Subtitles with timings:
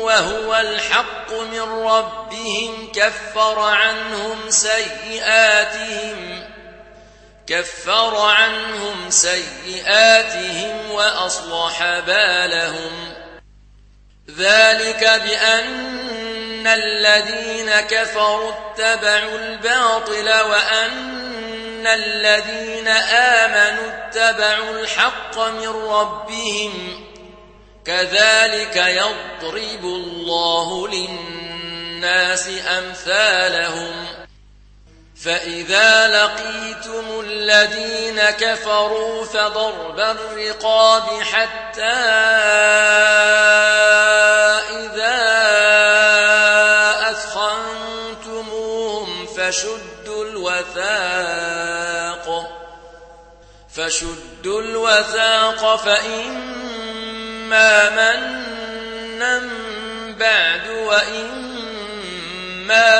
[0.00, 6.44] وهو الحق من ربهم كفر عنهم سيئاتهم
[7.46, 13.12] كفر عنهم سيئاتهم وأصلح بالهم
[14.38, 27.04] ذلك بأن الذين كفروا اتبعوا الباطل وأن الذين آمنوا اتبعوا الحق من ربهم
[27.86, 32.48] كذلك يضرب الله للناس
[32.78, 34.06] أمثالهم.
[35.24, 41.82] فإذا لقيتم الذين كفروا فضرب الرقاب حتى
[44.70, 45.20] إذا
[48.20, 51.44] أثخنتموهم فشدوا الوثاق.
[53.74, 55.76] فشدوا الوثاق
[57.50, 59.42] فإما منا
[60.18, 61.44] بعد وإما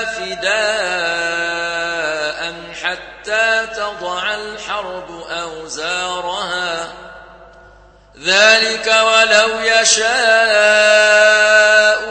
[0.04, 0.54] فداء
[2.82, 6.92] حتى تضع الحرب أوزارها.
[8.24, 10.04] ذلك ولو يشاء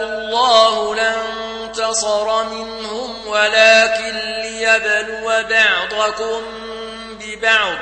[0.03, 6.41] الله لانتصر منهم ولكن ليبلو بعضكم
[7.19, 7.77] ببعض.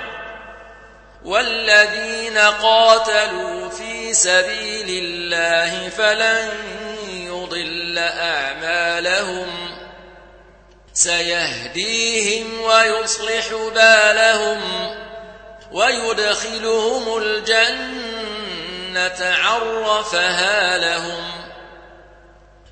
[1.26, 6.50] والذين قاتلوا في سبيل الله فلن
[7.10, 9.48] يضل أعمالهم.
[10.94, 13.46] سيهديهم ويصلح
[13.76, 14.62] بالهم
[15.72, 18.16] ويدخلهم الجنة
[19.22, 21.32] عرفها لهم.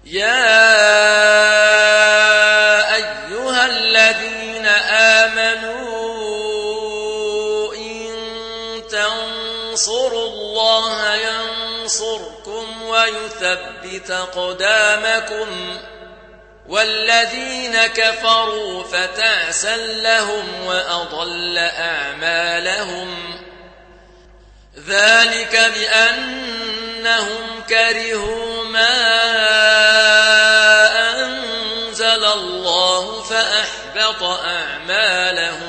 [0.06, 1.39] يا
[13.42, 15.78] ويثبت قدامكم
[16.68, 23.40] والذين كفروا فتعسا لهم وأضل أعمالهم
[24.88, 28.90] ذلك بأنهم كرهوا ما
[31.20, 35.69] أنزل الله فأحبط أعمالهم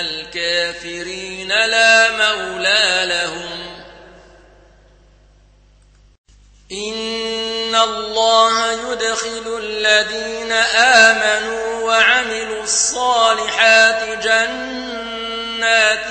[0.00, 3.64] الكافرين لا مولى لهم.
[6.72, 16.06] إن الله يدخل الذين آمنوا وعملوا الصالحات جنات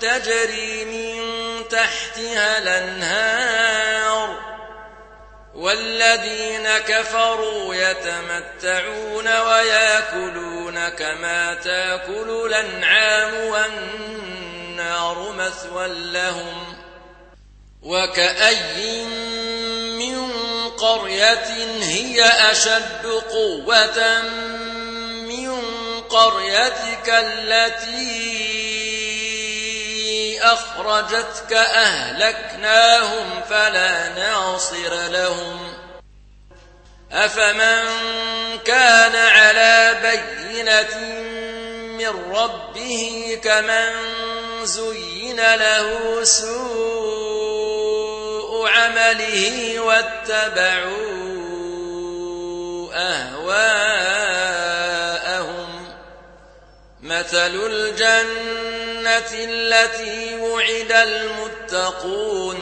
[0.00, 1.20] تجري من
[1.68, 3.59] تحتها الأنهار
[5.70, 16.76] والذين كفروا يتمتعون ويأكلون كما تأكل الأنعام والنار مثوى لهم
[17.82, 19.04] وكأي
[19.98, 20.30] من
[20.70, 21.48] قرية
[21.82, 24.22] هي أشد قوة
[25.28, 25.60] من
[26.10, 28.59] قريتك التي
[30.42, 35.72] أخرجتك أهلكناهم فلا ناصر لهم.
[37.12, 37.88] أفمن
[38.64, 40.98] كان على بينة
[41.98, 43.92] من ربه كمن
[44.64, 47.60] زين له سوء
[48.68, 51.10] عمله واتبعوا
[52.94, 54.09] أهواءهم
[57.20, 62.58] مثل الجنة التي وعد المتقون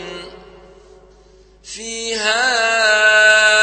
[1.65, 3.58] فيها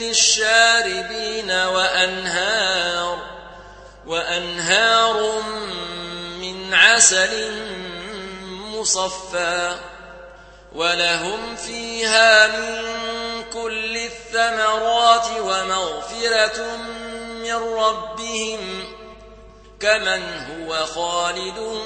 [0.00, 3.18] للشاربين وأنهار
[4.06, 5.42] وأنهار
[6.40, 7.52] من عسل
[8.50, 9.76] مصفى
[10.74, 12.84] ولهم فيها من
[13.52, 16.76] كل الثمرات ومغفرة
[17.42, 18.84] من ربهم
[19.80, 21.80] كمن هو خالد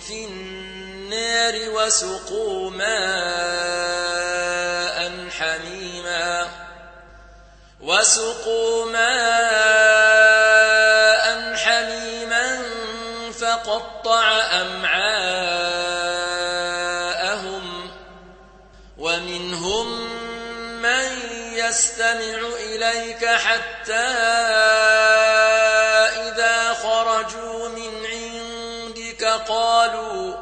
[0.00, 3.33] في النار وسقوا ماء
[8.04, 9.24] وسقوا ماء
[11.56, 12.62] حميما
[13.40, 15.54] فقطع أمعاءهم
[18.98, 19.86] ومنهم
[20.82, 21.08] من
[21.52, 24.08] يستمع إليك حتى
[26.28, 30.34] إذا خرجوا من عندك قالوا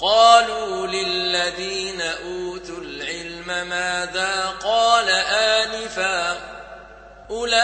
[0.00, 6.47] قالوا للذين أوتوا العلم ماذا قال آنفا
[7.30, 7.58] أولئك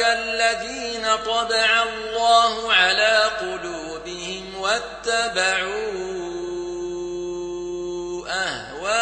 [0.00, 5.96] الذين طبع الله على قلوبهم واتبعوا
[8.28, 8.96] أهواءهم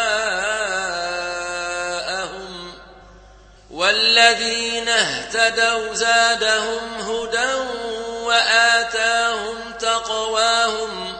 [3.71, 7.53] والذين اهتدوا زادهم هدى
[8.23, 11.17] وآتاهم تقواهم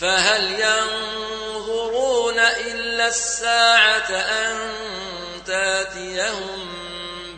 [0.00, 4.58] فهل ينظرون إلا الساعة أن
[5.48, 6.68] تاتيهم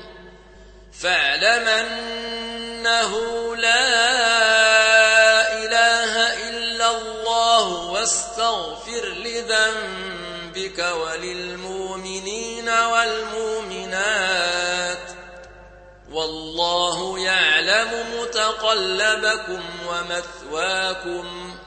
[0.93, 3.13] فاعلم أنه
[3.57, 3.89] لا
[5.65, 6.13] إله
[6.49, 10.08] إلا الله واستغفر لذنبك
[10.81, 14.19] وللمؤمنين والمؤمنات
[16.11, 21.59] والله يعلم متقلبكم ومثواكم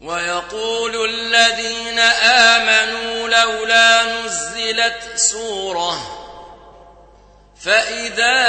[0.00, 6.16] ويقول الذين آمنوا لولا نزلت سورة
[7.60, 8.40] فإذا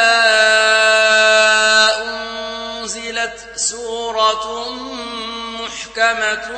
[2.02, 4.70] أنزلت سورة
[5.72, 6.52] محكمة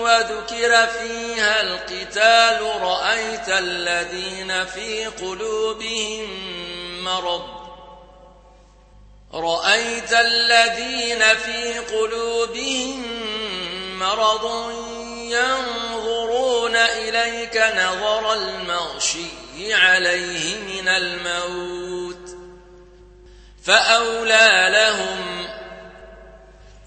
[0.00, 6.28] وذكر فيها القتال رأيت الذين في قلوبهم
[7.04, 7.42] مرض.
[9.34, 13.02] رأيت الذين في قلوبهم
[13.98, 14.72] مرض
[15.18, 22.36] ينظرون إليك نظر المغشي عليه من الموت.
[23.64, 25.47] فأولى لهم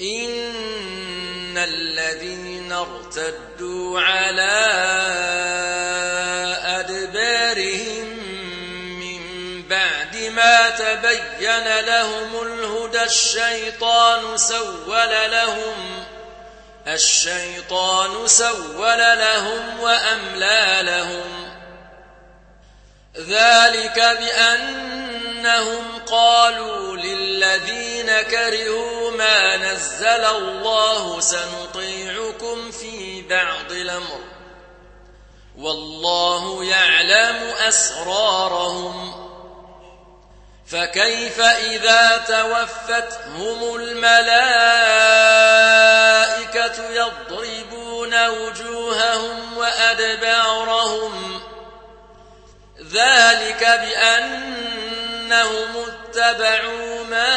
[0.00, 4.56] إن الذين ارتدوا على
[6.64, 8.06] أدبارهم
[9.00, 16.04] من بعد ما تبين لهم الهدى الشيطان سول لهم
[16.86, 21.46] الشيطان سول لهم وأملى لهم
[23.16, 26.95] ذلك بأنهم قالوا
[27.46, 34.20] للذين كرهوا ما نزل الله سنطيعكم في بعض الأمر.
[35.58, 37.36] والله يعلم
[37.68, 39.26] أسرارهم.
[40.66, 44.26] فكيف إذا توفتهم الملائكة
[46.90, 51.42] يضربون وجوههم وأدبارهم؟
[52.92, 54.56] ذلك بأن
[55.32, 57.32] أنهم اتبعوا ما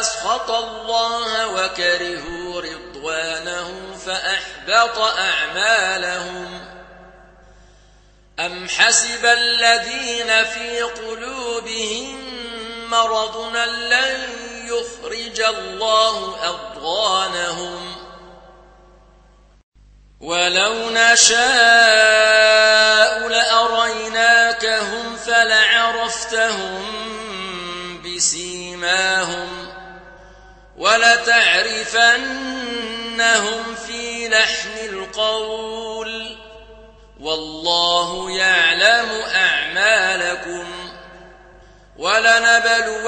[0.00, 6.60] أسخط الله وكرهوا رضوانه فأحبط أعمالهم.
[8.38, 12.24] أم حسب الذين في قلوبهم
[12.90, 14.20] مرض لن
[14.64, 17.94] يخرج الله أضغانهم.
[20.20, 21.44] ولو نشاء
[23.28, 24.13] لأريناكهم
[26.54, 29.48] فلعرفتهم بسيماهم
[30.76, 31.34] ولتعرفنهم
[33.86, 36.36] في لحن القول
[37.20, 40.66] والله يعلم أعمالكم
[41.96, 43.04] ولنبلونكم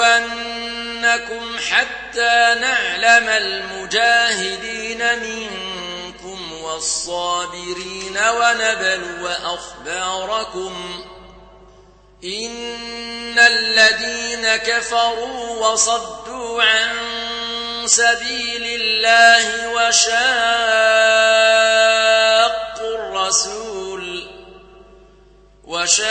[1.70, 11.04] حتى نعلم المجاهدين منكم والصابرين ونبلو أخباركم
[12.24, 16.88] إن الذين كفروا وصدوا عن
[17.86, 20.16] سبيل الله وشاقوا
[22.94, 24.26] الرسول
[25.64, 26.06] وشاقوا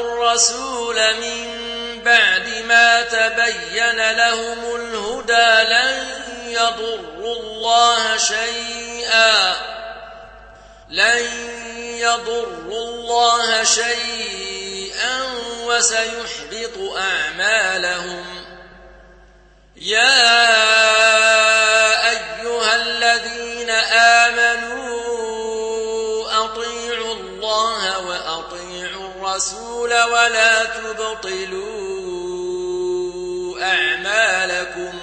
[0.00, 1.64] الرسول من
[2.04, 6.04] بعد ما تبين لهم الهدى لن
[6.46, 9.54] يضروا الله شيئا
[10.88, 11.53] لن
[12.04, 15.22] يضروا الله شيئا
[15.66, 18.24] وسيحبط أعمالهم.
[19.76, 20.24] يا
[22.10, 23.70] أيها الذين
[24.20, 24.94] آمنوا
[26.44, 31.64] أطيعوا الله وأطيعوا الرسول ولا تبطلوا
[33.62, 34.94] أعمالكم.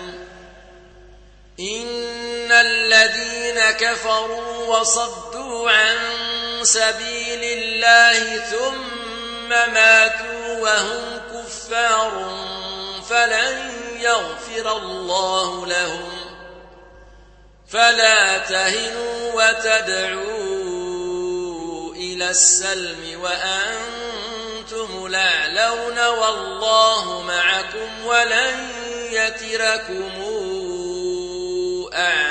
[1.60, 5.98] إن الذين كفروا وصدوا عن
[6.63, 12.36] سبيل الله ثم ماتوا وهم كفار
[13.10, 16.12] فلن يغفر الله لهم
[17.70, 20.51] فلا تهنوا وتدعوا
[21.96, 28.70] إلى السلم وأنتم لعلون والله معكم ولن
[29.12, 30.12] يتركم
[31.94, 32.31] أعمالكم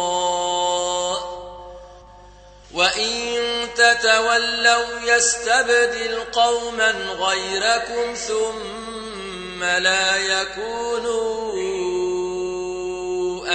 [4.01, 11.51] تتولوا يستبدل قوما غيركم ثم لا يكونوا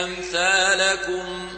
[0.05, 1.56] أمثالكم.